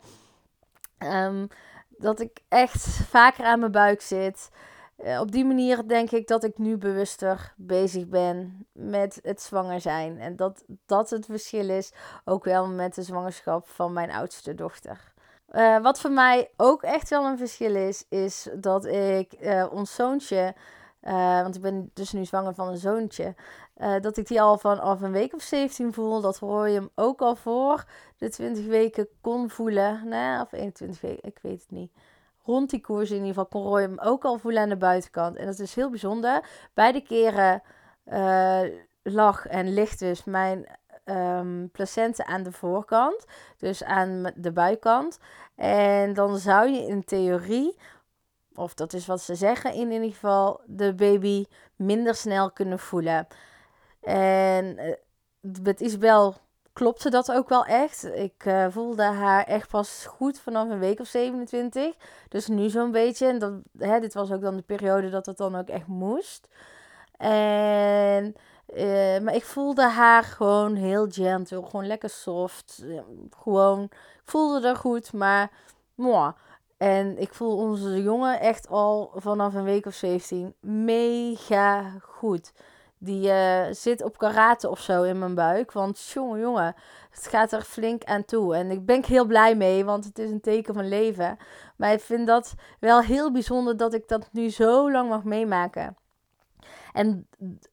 Um, 1.00 1.47
dat 1.97 2.19
ik 2.19 2.39
echt 2.47 2.83
vaker 2.86 3.45
aan 3.45 3.59
mijn 3.59 3.71
buik 3.71 4.01
zit. 4.01 4.50
Uh, 4.97 5.19
op 5.19 5.31
die 5.31 5.45
manier 5.45 5.88
denk 5.88 6.12
ik 6.12 6.27
dat 6.27 6.43
ik 6.43 6.57
nu 6.57 6.77
bewuster 6.77 7.53
bezig 7.57 8.07
ben 8.07 8.67
met 8.71 9.19
het 9.21 9.41
zwanger 9.41 9.81
zijn. 9.81 10.19
En 10.19 10.36
dat 10.36 10.63
dat 10.86 11.09
het 11.09 11.25
verschil 11.25 11.69
is 11.69 11.93
ook 12.25 12.43
wel 12.43 12.67
met 12.67 12.95
de 12.95 13.01
zwangerschap 13.01 13.67
van 13.67 13.93
mijn 13.93 14.12
oudste 14.12 14.55
dochter. 14.55 15.13
Uh, 15.51 15.79
wat 15.79 15.99
voor 15.99 16.11
mij 16.11 16.49
ook 16.57 16.83
echt 16.83 17.09
wel 17.09 17.25
een 17.25 17.37
verschil 17.37 17.75
is, 17.75 18.05
is 18.09 18.49
dat 18.53 18.85
ik 18.85 19.33
uh, 19.41 19.65
ons 19.71 19.95
zoontje, 19.95 20.55
uh, 21.01 21.41
want 21.41 21.55
ik 21.55 21.61
ben 21.61 21.91
dus 21.93 22.11
nu 22.11 22.25
zwanger 22.25 22.53
van 22.53 22.67
een 22.67 22.77
zoontje, 22.77 23.35
dat 24.01 24.17
ik 24.17 24.27
die 24.27 24.41
al 24.41 24.57
vanaf 24.57 25.01
een 25.01 25.11
week 25.11 25.33
of 25.33 25.41
17 25.41 25.93
voel. 25.93 26.21
Dat 26.21 26.37
Roy 26.37 26.71
hem 26.71 26.89
ook 26.95 27.21
al 27.21 27.35
voor 27.35 27.85
de 28.17 28.29
20 28.29 28.65
weken 28.65 29.07
kon 29.21 29.49
voelen. 29.49 30.07
Nou, 30.07 30.41
of 30.41 30.51
21 30.51 31.01
weken, 31.01 31.29
ik 31.29 31.39
weet 31.41 31.61
het 31.61 31.71
niet. 31.71 31.91
Rond 32.43 32.69
die 32.69 32.81
koers 32.81 33.09
in 33.09 33.15
ieder 33.15 33.27
geval 33.27 33.45
kon 33.45 33.63
Roy 33.63 33.81
hem 33.81 33.99
ook 33.99 34.25
al 34.25 34.37
voelen 34.37 34.61
aan 34.61 34.69
de 34.69 34.77
buitenkant. 34.77 35.35
En 35.35 35.45
dat 35.45 35.59
is 35.59 35.75
heel 35.75 35.89
bijzonder. 35.89 36.43
Beide 36.73 37.01
keren 37.01 37.61
lag 39.03 39.45
en 39.45 39.73
ligt 39.73 39.99
dus 39.99 40.23
mijn 40.23 40.65
um, 41.09 41.69
placenta 41.71 42.25
aan 42.25 42.43
de 42.43 42.51
voorkant, 42.51 43.25
dus 43.57 43.83
aan 43.83 44.31
de 44.35 44.51
buikkant. 44.51 45.19
En 45.55 46.13
dan 46.13 46.37
zou 46.37 46.69
je 46.69 46.87
in 46.87 47.03
theorie, 47.03 47.77
of 48.55 48.73
dat 48.73 48.93
is 48.93 49.05
wat 49.05 49.21
ze 49.21 49.35
zeggen 49.35 49.73
in 49.73 49.91
ieder 49.91 50.09
geval, 50.09 50.61
de 50.65 50.93
baby 50.93 51.45
minder 51.75 52.15
snel 52.15 52.51
kunnen 52.51 52.79
voelen. 52.79 53.27
En 54.01 54.97
met 55.61 55.79
Isabel 55.79 56.35
klopte 56.77 57.09
dat 57.09 57.31
ook 57.31 57.49
wel 57.49 57.65
echt. 57.65 58.03
Ik 58.15 58.45
uh, 58.45 58.65
voelde 58.69 59.03
haar 59.03 59.43
echt 59.43 59.69
pas 59.69 60.05
goed 60.05 60.39
vanaf 60.39 60.69
een 60.69 60.79
week 60.79 60.99
of 60.99 61.07
27. 61.07 61.95
Dus 62.29 62.47
nu 62.47 62.69
zo'n 62.69 62.91
beetje. 62.91 63.27
En 63.27 63.39
dat, 63.39 63.53
hè, 63.77 63.99
dit 63.99 64.13
was 64.13 64.31
ook 64.31 64.41
dan 64.41 64.55
de 64.55 64.61
periode 64.61 65.09
dat 65.09 65.25
het 65.25 65.37
dan 65.37 65.55
ook 65.55 65.67
echt 65.67 65.87
moest. 65.87 66.47
En 67.17 68.35
uh, 68.75 69.19
maar 69.19 69.36
ik 69.36 69.43
voelde 69.43 69.89
haar 69.89 70.24
gewoon 70.24 70.75
heel 70.75 71.07
gentle, 71.09 71.65
gewoon 71.65 71.88
lekker 71.88 72.09
soft. 72.09 72.86
Gewoon, 73.29 73.83
ik 73.83 74.21
voelde 74.24 74.67
er 74.67 74.75
goed, 74.75 75.13
maar 75.13 75.51
moi. 75.95 76.33
En 76.77 77.17
ik 77.17 77.33
voel 77.33 77.57
onze 77.57 78.01
jongen 78.01 78.39
echt 78.39 78.67
al 78.67 79.12
vanaf 79.15 79.53
een 79.53 79.63
week 79.63 79.86
of 79.86 79.93
17 79.93 80.53
mega 80.59 81.91
goed. 82.01 82.51
Die 83.00 83.27
uh, 83.29 83.65
zit 83.71 84.03
op 84.03 84.17
karate 84.17 84.69
of 84.69 84.79
zo 84.79 85.03
in 85.03 85.19
mijn 85.19 85.36
buik. 85.36 85.71
Want 85.71 86.00
jongen, 86.00 86.39
jongen, 86.39 86.75
het 87.09 87.27
gaat 87.27 87.51
er 87.51 87.62
flink 87.62 88.03
aan 88.03 88.25
toe. 88.25 88.55
En 88.55 88.71
ik 88.71 88.86
ben 88.86 89.05
heel 89.05 89.25
blij 89.25 89.55
mee, 89.55 89.86
want 89.86 90.05
het 90.05 90.19
is 90.19 90.29
een 90.29 90.41
teken 90.41 90.74
van 90.74 90.88
leven. 90.88 91.38
Maar 91.77 91.91
ik 91.91 92.01
vind 92.01 92.27
dat 92.27 92.53
wel 92.79 93.01
heel 93.01 93.31
bijzonder 93.31 93.77
dat 93.77 93.93
ik 93.93 94.07
dat 94.07 94.29
nu 94.31 94.50
zo 94.50 94.91
lang 94.91 95.09
mag 95.09 95.24
meemaken. 95.24 95.97
En 96.93 97.27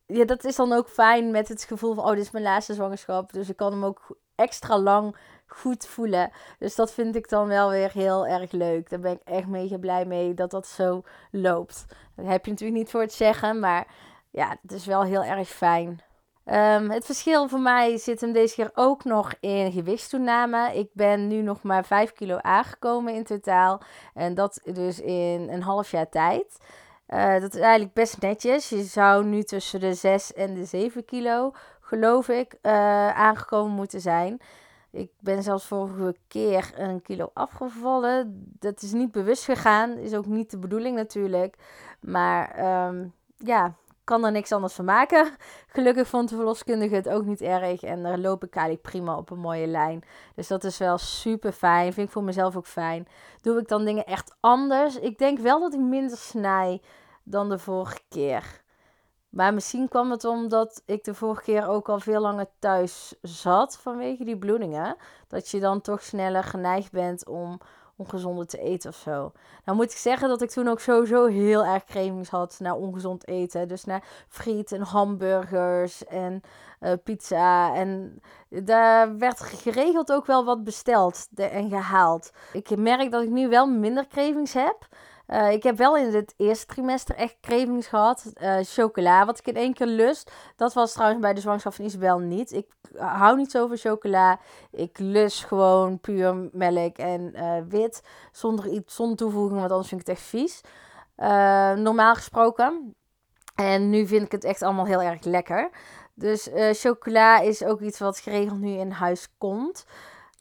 ja, 0.07 0.25
dat 0.25 0.45
is 0.45 0.57
dan 0.57 0.73
ook 0.73 0.89
fijn 0.89 1.31
met 1.31 1.49
het 1.49 1.65
gevoel 1.65 1.95
van, 1.95 2.05
oh, 2.05 2.11
dit 2.11 2.19
is 2.19 2.31
mijn 2.31 2.45
laatste 2.45 2.75
zwangerschap. 2.75 3.33
Dus 3.33 3.49
ik 3.49 3.57
kan 3.57 3.73
hem 3.73 3.85
ook 3.85 4.17
extra 4.35 4.79
lang 4.79 5.17
goed 5.47 5.87
voelen. 5.87 6.31
Dus 6.59 6.75
dat 6.75 6.93
vind 6.93 7.17
ik 7.17 7.29
dan 7.29 7.47
wel 7.47 7.71
weer 7.71 7.91
heel 7.93 8.27
erg 8.27 8.53
leuk. 8.53 8.91
Daar 8.91 9.01
ben 9.01 9.13
ik 9.13 9.21
echt 9.25 9.47
mega 9.47 9.79
blij 9.79 10.05
mee 10.05 10.35
dat 10.35 10.51
dat 10.51 10.67
zo 10.67 11.03
loopt. 11.31 11.85
Dat 12.17 12.27
heb 12.27 12.45
je 12.45 12.51
natuurlijk 12.51 12.79
niet 12.79 12.91
voor 12.91 13.01
het 13.01 13.13
zeggen, 13.13 13.59
maar 13.59 13.87
ja, 14.31 14.57
het 14.63 14.73
is 14.73 14.87
wel 14.87 15.03
heel 15.03 15.25
erg 15.25 15.49
fijn. 15.49 16.03
Um, 16.47 16.91
het 16.91 17.05
verschil 17.05 17.49
voor 17.49 17.61
mij 17.61 17.97
zit 17.97 18.21
hem 18.21 18.33
deze 18.33 18.55
keer 18.55 18.71
ook 18.75 19.05
nog 19.05 19.35
in 19.41 19.73
gewichtstoename. 19.73 20.75
Ik 20.75 20.89
ben 20.93 21.29
nu 21.29 21.43
nog 21.43 21.63
maar 21.63 21.85
5 21.85 22.13
kilo 22.13 22.37
aangekomen 22.37 23.15
in 23.15 23.25
totaal. 23.25 23.81
En 24.15 24.35
dat 24.35 24.61
dus 24.73 25.01
in 25.01 25.49
een 25.51 25.63
half 25.63 25.91
jaar 25.91 26.09
tijd. 26.09 26.59
Uh, 27.09 27.41
dat 27.41 27.55
is 27.55 27.61
eigenlijk 27.61 27.93
best 27.93 28.21
netjes. 28.21 28.69
Je 28.69 28.83
zou 28.83 29.25
nu 29.25 29.43
tussen 29.43 29.81
de 29.81 29.95
6 29.95 30.33
en 30.33 30.55
de 30.55 30.65
7 30.65 31.05
kilo, 31.05 31.53
geloof 31.81 32.29
ik, 32.29 32.55
uh, 32.63 32.73
aangekomen 33.09 33.75
moeten 33.75 34.01
zijn. 34.01 34.41
Ik 34.91 35.11
ben 35.21 35.43
zelfs 35.43 35.67
vorige 35.67 36.17
keer 36.29 36.73
een 36.77 37.03
kilo 37.03 37.31
afgevallen. 37.33 38.47
Dat 38.59 38.83
is 38.83 38.93
niet 38.93 39.13
bewust 39.13 39.45
gegaan. 39.45 39.99
Is 39.99 40.15
ook 40.15 40.27
niet 40.27 40.51
de 40.51 40.59
bedoeling 40.59 40.97
natuurlijk. 40.97 41.57
Maar 42.01 42.59
um, 42.89 43.13
ja, 43.37 43.75
kan 44.05 44.25
er 44.25 44.33
niks 44.33 44.53
anders 44.53 44.75
van 44.75 44.85
maken. 44.85 45.37
Gelukkig 45.67 46.09
vond 46.09 46.29
de 46.29 46.37
verloskundige 46.37 46.95
het 46.95 47.09
ook 47.09 47.25
niet 47.25 47.41
erg. 47.41 47.83
En 47.83 48.03
daar 48.03 48.19
loop 48.19 48.45
ik 48.45 48.55
eigenlijk 48.55 48.87
prima 48.87 49.17
op 49.17 49.31
een 49.31 49.39
mooie 49.39 49.67
lijn. 49.67 50.05
Dus 50.35 50.49
dat 50.49 50.65
is 50.65 50.79
wel 50.79 50.99
super 50.99 51.53
fijn. 51.53 51.93
Vind 51.93 52.07
ik 52.07 52.13
voor 52.13 52.25
mezelf 52.25 52.57
ook 52.57 52.67
fijn. 52.67 53.07
Doe 53.41 53.59
ik 53.59 53.69
dan 53.69 53.85
dingen 53.85 54.07
echt 54.07 54.37
anders? 54.41 54.99
Ik 54.99 55.19
denk 55.19 55.39
wel 55.39 55.61
dat 55.61 55.75
ik 55.75 55.81
minder 55.81 56.17
snij 56.17 56.83
dan 57.23 57.49
de 57.49 57.59
vorige 57.59 58.01
keer. 58.09 58.63
Maar 59.29 59.55
misschien 59.55 59.89
kwam 59.89 60.11
het 60.11 60.25
omdat 60.25 60.83
ik 60.87 61.05
de 61.05 61.15
vorige 61.15 61.43
keer 61.43 61.69
ook 61.69 61.89
al 61.89 62.01
veel 62.01 62.21
langer 62.21 62.47
thuis 62.59 63.15
zat 63.23 63.77
vanwege 63.77 64.25
die 64.25 64.39
bloedingen. 64.39 64.97
Dat 65.29 65.49
je 65.49 65.61
dan 65.61 65.81
toch 65.81 66.03
sneller 66.03 66.45
geneigd 66.45 66.93
bent 66.93 67.29
om 67.29 67.61
ongezonder 67.97 68.47
te 68.47 68.59
eten 68.59 68.91
of 68.91 68.97
zo. 68.97 69.33
Nou 69.65 69.77
moet 69.77 69.93
ik 69.93 69.97
zeggen 69.99 70.29
dat 70.29 70.43
ik 70.43 70.51
toen 70.51 70.69
ook 70.69 70.81
sowieso 70.81 71.27
heel 71.27 71.65
erg 71.65 71.85
cravings 71.85 72.29
had 72.29 72.57
naar 72.59 72.75
ongezond 72.75 73.29
eten. 73.29 73.69
Dus 73.69 73.85
naar 73.85 74.05
friet 74.29 74.73
en 74.73 74.81
hamburgers 74.81 76.05
en 76.05 76.43
uh, 76.81 76.93
pizza. 77.05 77.75
En 77.75 78.21
daar 78.49 79.19
werd 79.19 79.41
geregeld 79.41 80.13
ook 80.13 80.27
wel 80.27 80.45
wat 80.45 80.65
besteld 80.65 81.29
en 81.35 81.69
gehaald. 81.69 82.31
Ik 82.53 82.77
merk 82.77 83.11
dat 83.11 83.23
ik 83.23 83.31
nu 83.31 83.49
wel 83.49 83.67
minder 83.67 84.07
cravings 84.07 84.53
heb. 84.53 84.87
Uh, 85.29 85.53
ik 85.53 85.63
heb 85.63 85.77
wel 85.77 85.97
in 85.97 86.15
het 86.15 86.35
eerste 86.37 86.67
trimester 86.67 87.15
echt 87.15 87.37
cravings 87.41 87.87
gehad. 87.87 88.33
Uh, 88.43 88.57
chocola, 88.63 89.27
wat 89.27 89.39
ik 89.39 89.47
in 89.47 89.57
één 89.57 89.75
keer 89.75 89.87
lust. 89.87 90.33
Dat 90.57 90.73
was 90.73 90.93
trouwens 90.93 91.21
bij 91.21 91.35
de 91.35 91.41
zwangerschap 91.41 91.75
van 91.75 91.85
Isabel 91.85 92.19
niet. 92.19 92.53
Ik 92.53 92.67
hou 92.97 93.37
niet 93.37 93.51
zo 93.51 93.67
van 93.67 93.77
chocola. 93.77 94.39
Ik 94.71 94.99
lust 94.99 95.45
gewoon 95.45 96.01
puur 96.01 96.49
melk 96.53 96.99
en 96.99 97.35
wit. 97.69 98.03
Zonder, 98.33 98.69
iets, 98.69 98.95
zonder 98.95 99.17
toevoeging, 99.17 99.59
want 99.61 99.71
anders 99.71 99.89
vind 99.89 100.01
ik 100.01 100.07
het 100.07 100.17
echt 100.17 100.27
vies. 100.27 100.61
normaal 101.83 102.15
gesproken. 102.15 102.95
En 103.55 103.91
nu 103.91 104.07
vind 104.07 104.25
ik 104.25 104.33
het 104.33 104.45
echt 104.45 104.63
allemaal 104.63 104.87
heel 104.87 105.03
erg 105.03 105.25
lekker. 105.25 105.71
Dus 106.15 106.51
chocola 106.73 107.41
is 107.41 107.65
ook 107.65 107.81
iets 107.81 107.99
wat 107.99 108.19
geregeld 108.19 108.61
nu 108.61 108.71
in 108.71 108.91
huis 108.91 109.29
komt. 109.39 109.87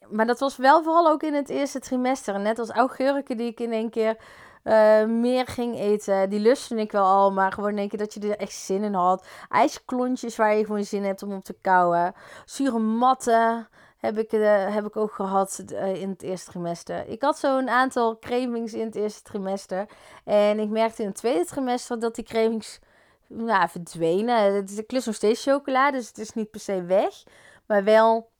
Maar 0.10 0.26
dat 0.26 0.40
was 0.40 0.58
wel 0.58 0.84
vooral 0.84 1.08
ook 1.08 1.24
in 1.24 1.34
het 1.34 1.50
eerste 1.50 1.80
trimester. 1.80 2.40
Net 2.40 2.60
als 2.60 2.70
augurken 2.70 3.38
die 3.38 3.48
ik 3.48 3.60
in 3.60 3.72
één 3.72 3.90
keer 3.90 4.18
uh, 4.64 5.06
meer 5.06 5.48
ging 5.48 5.80
eten. 5.80 6.30
Die 6.30 6.40
lustte 6.40 6.76
ik 6.76 6.92
wel 6.92 7.06
al, 7.06 7.32
maar 7.32 7.52
gewoon 7.52 7.76
denk 7.76 7.92
je 7.92 7.98
dat 7.98 8.14
je 8.14 8.20
er 8.20 8.38
echt 8.38 8.54
zin 8.54 8.84
in 8.84 8.94
had. 8.94 9.28
IJsklontjes 9.50 10.36
waar 10.36 10.56
je 10.56 10.66
gewoon 10.66 10.84
zin 10.84 11.04
hebt 11.04 11.24
om 11.24 11.34
op 11.34 11.44
te 11.44 11.56
kouwen. 11.62 12.14
Zure 12.46 12.80
matten 12.80 13.68
heb 13.98 14.18
ik, 14.18 14.32
uh, 14.32 14.74
heb 14.74 14.86
ik 14.86 14.98
ook 14.98 15.12
gehad 15.12 15.64
uh, 15.72 16.02
in 16.02 16.10
het 16.10 16.22
eerste 16.22 16.52
trimester. 16.52 17.08
Ik 17.08 17.22
had 17.22 17.38
zo'n 17.38 17.70
aantal 17.70 18.20
cravings 18.20 18.74
in 18.74 18.86
het 18.86 18.96
eerste 18.96 19.22
trimester. 19.22 19.86
En 20.24 20.60
ik 20.60 20.70
merkte 20.70 21.02
in 21.02 21.08
het 21.08 21.18
tweede 21.18 21.46
trimester 21.46 22.00
dat 22.00 22.16
die 22.16 22.24
cravings 22.24 22.80
nou, 23.28 23.70
verdwenen. 23.70 24.68
Ik 24.76 24.92
lust 24.92 25.06
nog 25.06 25.16
steeds 25.16 25.44
chocola, 25.44 25.92
dus 25.92 26.08
het 26.08 26.18
is 26.18 26.34
niet 26.34 26.52
per 26.52 26.60
se 26.60 26.84
weg. 26.84 27.24
Maar 27.66 27.84
wel 27.84 28.32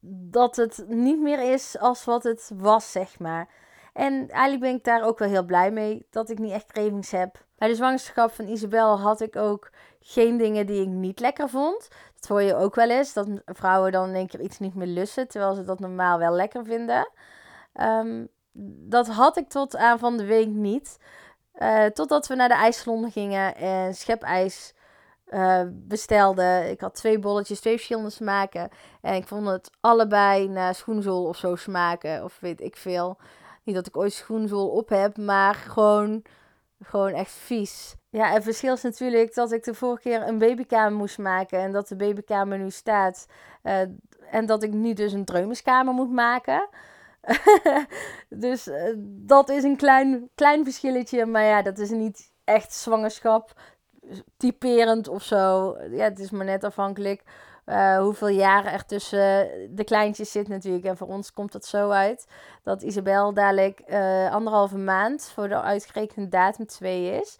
dat 0.00 0.56
het 0.56 0.84
niet 0.88 1.20
meer 1.20 1.52
is 1.52 1.78
als 1.78 2.04
wat 2.04 2.22
het 2.22 2.50
was, 2.54 2.92
zeg 2.92 3.18
maar. 3.18 3.48
En 3.96 4.28
eigenlijk 4.28 4.60
ben 4.60 4.74
ik 4.74 4.84
daar 4.84 5.04
ook 5.04 5.18
wel 5.18 5.28
heel 5.28 5.44
blij 5.44 5.70
mee 5.70 6.06
dat 6.10 6.30
ik 6.30 6.38
niet 6.38 6.52
echt 6.52 6.72
cravings 6.72 7.10
heb. 7.10 7.44
Bij 7.58 7.68
de 7.68 7.74
zwangerschap 7.74 8.30
van 8.30 8.48
Isabel 8.48 9.00
had 9.00 9.20
ik 9.20 9.36
ook 9.36 9.70
geen 10.00 10.36
dingen 10.36 10.66
die 10.66 10.82
ik 10.82 10.88
niet 10.88 11.20
lekker 11.20 11.48
vond. 11.48 11.88
Dat 12.14 12.28
hoor 12.28 12.42
je 12.42 12.54
ook 12.54 12.74
wel 12.74 12.90
eens, 12.90 13.12
dat 13.12 13.28
vrouwen 13.44 13.92
dan 13.92 14.08
in 14.08 14.14
één 14.14 14.26
keer 14.26 14.40
iets 14.40 14.58
niet 14.58 14.74
meer 14.74 14.86
lussen, 14.86 15.28
terwijl 15.28 15.54
ze 15.54 15.64
dat 15.64 15.80
normaal 15.80 16.18
wel 16.18 16.32
lekker 16.32 16.64
vinden. 16.64 17.10
Um, 17.80 18.28
dat 18.88 19.08
had 19.08 19.36
ik 19.36 19.48
tot 19.48 19.76
aan 19.76 19.98
van 19.98 20.16
de 20.16 20.24
week 20.24 20.48
niet. 20.48 20.98
Uh, 21.58 21.84
totdat 21.84 22.26
we 22.26 22.34
naar 22.34 22.48
de 22.48 22.54
ijssalon 22.54 23.10
gingen 23.10 23.56
en 23.56 23.94
schepijs 23.94 24.74
uh, 25.28 25.62
bestelde. 25.70 26.66
Ik 26.70 26.80
had 26.80 26.94
twee 26.94 27.18
bolletjes, 27.18 27.60
twee 27.60 27.74
verschillende 27.74 28.10
smaken. 28.10 28.68
En 29.00 29.14
ik 29.14 29.26
vond 29.26 29.46
het 29.46 29.70
allebei 29.80 30.48
naar 30.48 30.74
schoenzool 30.74 31.24
of 31.24 31.36
zo 31.36 31.54
smaken, 31.54 32.24
of 32.24 32.38
weet 32.40 32.60
ik 32.60 32.76
veel. 32.76 33.18
Niet 33.66 33.74
dat 33.74 33.86
ik 33.86 33.96
ooit 33.96 34.12
schoenzool 34.12 34.68
op 34.68 34.88
heb, 34.88 35.16
maar 35.16 35.54
gewoon, 35.54 36.22
gewoon 36.82 37.12
echt 37.12 37.30
vies. 37.30 37.94
Ja, 38.10 38.30
het 38.30 38.44
verschil 38.44 38.74
is 38.74 38.82
natuurlijk 38.82 39.34
dat 39.34 39.52
ik 39.52 39.64
de 39.64 39.74
vorige 39.74 40.02
keer 40.02 40.28
een 40.28 40.38
babykamer 40.38 40.98
moest 40.98 41.18
maken 41.18 41.58
en 41.58 41.72
dat 41.72 41.88
de 41.88 41.96
babykamer 41.96 42.58
nu 42.58 42.70
staat. 42.70 43.26
Uh, 43.62 43.80
en 44.30 44.46
dat 44.46 44.62
ik 44.62 44.72
nu 44.72 44.92
dus 44.92 45.12
een 45.12 45.24
dreumeskamer 45.24 45.94
moet 45.94 46.10
maken. 46.10 46.68
dus 48.28 48.68
uh, 48.68 48.94
dat 48.98 49.48
is 49.48 49.62
een 49.62 49.76
klein, 49.76 50.30
klein 50.34 50.64
verschilletje, 50.64 51.26
maar 51.26 51.44
ja, 51.44 51.62
dat 51.62 51.78
is 51.78 51.90
niet 51.90 52.32
echt 52.44 52.74
zwangerschap 52.74 53.60
typerend 54.36 55.08
of 55.08 55.22
zo. 55.22 55.76
Ja, 55.90 56.04
het 56.04 56.18
is 56.18 56.30
maar 56.30 56.44
net 56.44 56.64
afhankelijk 56.64 57.22
uh, 57.66 57.98
hoeveel 57.98 58.28
jaren 58.28 58.72
er 58.72 58.84
tussen 58.84 59.48
de 59.70 59.84
kleintjes 59.84 60.30
zit 60.30 60.48
natuurlijk. 60.48 60.84
En 60.84 60.96
voor 60.96 61.08
ons 61.08 61.32
komt 61.32 61.52
dat 61.52 61.64
zo 61.64 61.90
uit 61.90 62.26
dat 62.62 62.82
Isabel 62.82 63.34
dadelijk 63.34 63.82
uh, 63.88 64.32
anderhalve 64.32 64.78
maand 64.78 65.30
voor 65.34 65.48
de 65.48 65.60
uitgerekende 65.60 66.28
datum 66.28 66.66
2 66.66 67.20
is. 67.20 67.38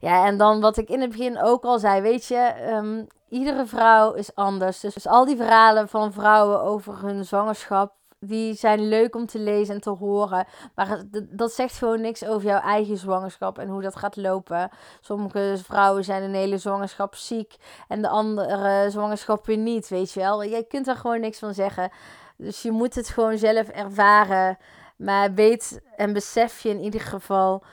Ja, 0.00 0.26
en 0.26 0.36
dan 0.36 0.60
wat 0.60 0.76
ik 0.76 0.88
in 0.88 1.00
het 1.00 1.10
begin 1.10 1.42
ook 1.42 1.64
al 1.64 1.78
zei, 1.78 2.00
weet 2.00 2.26
je, 2.26 2.54
um, 2.70 3.06
iedere 3.28 3.66
vrouw 3.66 4.12
is 4.12 4.34
anders. 4.34 4.80
Dus, 4.80 4.94
dus 4.94 5.06
al 5.06 5.24
die 5.24 5.36
verhalen 5.36 5.88
van 5.88 6.12
vrouwen 6.12 6.62
over 6.62 7.00
hun 7.02 7.24
zwangerschap 7.24 7.92
die 8.20 8.54
zijn 8.54 8.88
leuk 8.88 9.14
om 9.14 9.26
te 9.26 9.38
lezen 9.38 9.74
en 9.74 9.80
te 9.80 9.90
horen. 9.90 10.46
Maar 10.74 11.02
dat 11.30 11.52
zegt 11.52 11.78
gewoon 11.78 12.00
niks 12.00 12.24
over 12.24 12.48
jouw 12.48 12.60
eigen 12.60 12.96
zwangerschap 12.96 13.58
en 13.58 13.68
hoe 13.68 13.82
dat 13.82 13.96
gaat 13.96 14.16
lopen. 14.16 14.70
Sommige 15.00 15.54
vrouwen 15.62 16.04
zijn 16.04 16.22
een 16.22 16.34
hele 16.34 16.58
zwangerschap 16.58 17.14
ziek 17.14 17.56
en 17.88 18.02
de 18.02 18.08
andere 18.08 18.90
zwangerschap 18.90 19.46
niet, 19.46 19.88
weet 19.88 20.12
je 20.12 20.20
wel. 20.20 20.44
Jij 20.44 20.64
kunt 20.64 20.88
er 20.88 20.96
gewoon 20.96 21.20
niks 21.20 21.38
van 21.38 21.54
zeggen. 21.54 21.90
Dus 22.36 22.62
je 22.62 22.70
moet 22.70 22.94
het 22.94 23.08
gewoon 23.08 23.38
zelf 23.38 23.68
ervaren. 23.68 24.58
Maar 24.96 25.34
weet 25.34 25.80
en 25.96 26.12
besef 26.12 26.60
je 26.60 26.68
in 26.68 26.80
ieder 26.80 27.00
geval 27.00 27.64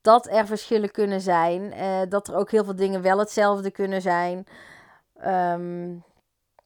dat 0.00 0.28
er 0.30 0.46
verschillen 0.46 0.90
kunnen 0.90 1.20
zijn. 1.20 1.62
Uh, 1.62 2.00
dat 2.08 2.28
er 2.28 2.34
ook 2.34 2.50
heel 2.50 2.64
veel 2.64 2.76
dingen 2.76 3.02
wel 3.02 3.18
hetzelfde 3.18 3.70
kunnen 3.70 4.02
zijn. 4.02 4.46
Um, 5.26 6.04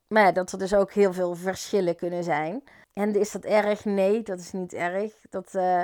maar 0.09 0.33
dat 0.33 0.53
er 0.53 0.59
dus 0.59 0.75
ook 0.75 0.93
heel 0.93 1.13
veel 1.13 1.35
verschillen 1.35 1.97
kunnen 1.97 2.25
zijn. 2.25 2.63
En 2.93 3.15
is 3.15 3.33
dat 3.33 3.45
erg? 3.45 3.85
Nee, 3.85 4.23
dat 4.23 4.39
is 4.39 4.53
niet 4.53 4.73
erg. 4.73 5.15
Dat, 5.31 5.55
uh, 5.55 5.83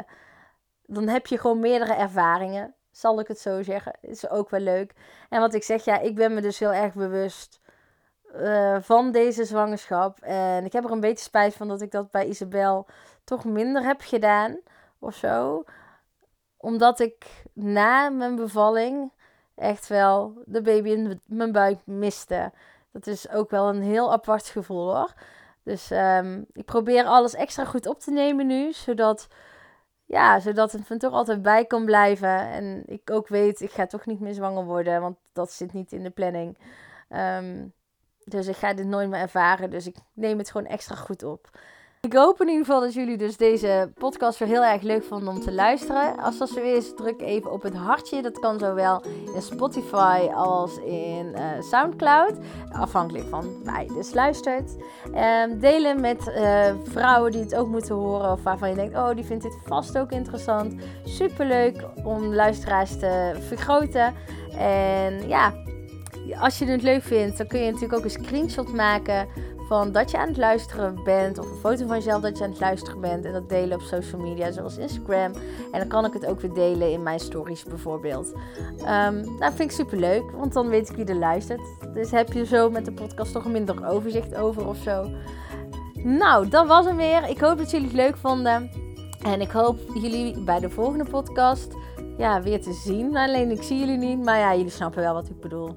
dan 0.87 1.09
heb 1.09 1.27
je 1.27 1.39
gewoon 1.39 1.61
meerdere 1.61 1.95
ervaringen, 1.95 2.75
zal 2.91 3.21
ik 3.21 3.29
het 3.29 3.39
zo 3.39 3.63
zeggen. 3.63 3.97
Is 4.01 4.29
ook 4.29 4.51
wel 4.51 4.61
leuk. 4.61 4.95
En 5.29 5.41
wat 5.41 5.55
ik 5.55 5.63
zeg, 5.63 5.85
ja, 5.85 5.99
ik 5.99 6.15
ben 6.15 6.35
me 6.35 6.41
dus 6.41 6.59
heel 6.59 6.73
erg 6.73 6.95
bewust 6.95 7.61
uh, 8.37 8.77
van 8.81 9.13
deze 9.13 9.45
zwangerschap. 9.45 10.21
En 10.21 10.65
ik 10.65 10.73
heb 10.73 10.85
er 10.85 10.91
een 10.91 11.01
beetje 11.01 11.25
spijt 11.25 11.55
van 11.55 11.69
dat 11.69 11.81
ik 11.81 11.91
dat 11.91 12.11
bij 12.11 12.27
Isabel 12.27 12.87
toch 13.25 13.45
minder 13.45 13.83
heb 13.83 14.01
gedaan 14.01 14.59
of 14.99 15.15
zo. 15.15 15.65
Omdat 16.57 17.01
ik 17.01 17.45
na 17.53 18.09
mijn 18.09 18.37
bevalling 18.37 19.13
echt 19.55 19.89
wel 19.89 20.43
de 20.45 20.63
baby 20.63 20.89
in 20.89 21.21
mijn 21.27 21.53
buik 21.53 21.79
miste. 21.85 22.53
Dat 22.93 23.07
is 23.07 23.31
ook 23.31 23.51
wel 23.51 23.69
een 23.69 23.83
heel 23.83 24.13
apart 24.13 24.47
gevoel 24.47 24.95
hoor. 24.95 25.15
Dus 25.65 25.91
um, 25.91 26.47
ik 26.53 26.65
probeer 26.65 27.05
alles 27.05 27.35
extra 27.35 27.65
goed 27.65 27.87
op 27.87 28.01
te 28.01 28.11
nemen 28.11 28.47
nu, 28.47 28.73
zodat, 28.73 29.29
ja, 30.05 30.41
zodat 30.41 30.73
het 30.73 30.87
van 30.87 30.99
toch 30.99 31.13
altijd 31.13 31.43
bij 31.43 31.65
kan 31.65 31.85
blijven. 31.85 32.39
En 32.39 32.83
ik 32.87 33.11
ook 33.11 33.29
weet, 33.29 33.61
ik 33.61 33.71
ga 33.71 33.87
toch 33.87 34.07
niet 34.07 34.21
meer 34.21 34.35
zwanger 34.35 34.65
worden, 34.65 35.01
want 35.01 35.17
dat 35.33 35.53
zit 35.53 35.73
niet 35.73 35.93
in 35.93 36.03
de 36.03 36.11
planning. 36.11 36.59
Um, 37.09 37.73
dus 38.25 38.47
ik 38.47 38.57
ga 38.57 38.75
dit 38.75 38.87
nooit 38.87 39.09
meer 39.09 39.21
ervaren, 39.21 39.71
dus 39.71 39.87
ik 39.87 39.97
neem 40.13 40.39
het 40.39 40.51
gewoon 40.51 40.67
extra 40.67 40.95
goed 40.95 41.23
op. 41.23 41.49
Ik 42.05 42.13
hoop 42.13 42.41
in 42.41 42.49
ieder 42.49 42.65
geval 42.65 42.81
dat 42.81 42.95
jullie 42.95 43.17
dus 43.17 43.37
deze 43.37 43.93
podcast 43.95 44.39
weer 44.39 44.49
heel 44.49 44.65
erg 44.65 44.83
leuk 44.83 45.05
vonden 45.05 45.29
om 45.29 45.41
te 45.41 45.53
luisteren. 45.53 46.17
Als 46.19 46.39
dat 46.39 46.49
zo 46.49 46.61
is, 46.61 46.95
druk 46.95 47.21
even 47.21 47.53
op 47.53 47.63
het 47.63 47.75
hartje. 47.75 48.23
Dat 48.23 48.39
kan 48.39 48.59
zowel 48.59 49.03
in 49.35 49.43
Spotify 49.43 50.29
als 50.35 50.77
in 50.79 51.33
uh, 51.35 51.61
Soundcloud. 51.61 52.33
Afhankelijk 52.73 53.25
van 53.29 53.65
waar 53.65 53.83
je 53.83 53.93
dus 53.93 54.15
luistert. 54.15 54.77
Um, 55.15 55.59
delen 55.59 56.01
met 56.01 56.29
uh, 56.29 56.75
vrouwen 56.83 57.33
die 57.33 57.41
het 57.41 57.55
ook 57.55 57.69
moeten 57.69 57.95
horen. 57.95 58.33
Of 58.33 58.43
waarvan 58.43 58.69
je 58.69 58.75
denkt, 58.75 58.97
oh 58.97 59.11
die 59.15 59.25
vindt 59.25 59.43
dit 59.43 59.59
vast 59.65 59.99
ook 59.99 60.11
interessant. 60.11 60.75
Superleuk 61.05 61.85
om 62.05 62.35
luisteraars 62.35 62.99
te 62.99 63.33
vergroten. 63.41 64.15
En 64.59 65.29
ja, 65.29 65.53
als 66.33 66.59
je 66.59 66.67
het 66.67 66.83
leuk 66.83 67.03
vindt, 67.03 67.39
dan 67.39 67.47
kun 67.47 67.59
je 67.59 67.67
natuurlijk 67.67 67.99
ook 67.99 68.05
een 68.05 68.11
screenshot 68.11 68.73
maken 68.73 69.29
van 69.69 69.93
dat 69.93 70.11
je 70.11 70.19
aan 70.19 70.29
het 70.29 70.37
luisteren 70.37 71.05
bent. 71.05 71.39
Of 71.39 71.51
een 71.51 71.57
foto 71.57 71.87
van 71.87 71.97
jezelf 71.97 72.23
dat 72.23 72.39
je 72.39 72.45
aan 72.45 72.51
het 72.51 72.61
luisteren 72.61 73.01
bent. 73.01 73.25
En 73.25 73.33
dat 73.33 73.49
delen 73.49 73.77
op 73.77 73.83
social 73.83 74.21
media 74.21 74.51
zoals 74.51 74.77
Instagram. 74.77 75.33
En 75.73 75.79
dan 75.79 75.89
kan 75.89 76.05
ik 76.05 76.13
het 76.13 76.27
ook 76.27 76.41
weer 76.41 76.53
delen 76.53 76.93
in 76.93 77.03
mijn 77.03 77.21
stories 77.21 77.65
bijvoorbeeld. 77.65 78.33
Um, 78.89 79.25
vind 79.39 79.61
ik 79.61 79.71
super 79.71 79.99
leuk, 79.99 80.31
want 80.31 80.53
dan 80.53 80.69
weet 80.69 80.91
ik 80.91 80.97
wie 80.97 81.05
er 81.05 81.15
luistert. 81.15 81.61
Dus 81.95 82.11
heb 82.11 82.33
je 82.33 82.47
zo 82.47 82.71
met 82.71 82.85
de 82.85 82.93
podcast 82.93 83.33
toch 83.33 83.47
minder 83.47 83.87
overzicht 83.87 84.35
over 84.35 84.67
of 84.67 84.77
zo. 84.77 85.11
Nou, 85.95 86.49
dat 86.49 86.67
was 86.67 86.87
hem 86.87 86.97
weer. 86.97 87.29
Ik 87.29 87.41
hoop 87.41 87.59
dat 87.59 87.71
jullie 87.71 87.87
het 87.87 87.97
leuk 87.97 88.17
vonden. 88.17 88.71
En 89.23 89.41
ik 89.41 89.51
hoop 89.51 89.79
jullie 89.95 90.45
bij 90.45 90.61
de 90.61 90.71
volgende 90.71 91.05
podcast 91.05 91.75
ja, 92.17 92.43
weer 92.43 92.63
te 92.63 92.73
zien. 92.73 93.17
Alleen 93.17 93.51
ik 93.51 93.63
zie 93.63 93.79
jullie 93.79 93.97
niet, 93.97 94.25
maar 94.25 94.39
ja, 94.39 94.55
jullie 94.55 94.71
snappen 94.71 95.03
wel 95.03 95.15
wat 95.15 95.29
ik 95.29 95.41
bedoel. 95.41 95.77